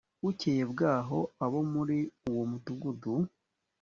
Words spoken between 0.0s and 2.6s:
bukeye bwaho abo muri uwo